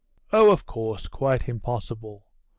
'Oh, 0.33 0.49
of 0.51 0.65
course, 0.65 1.05
quite 1.07 1.47
impossible. 1.47 2.25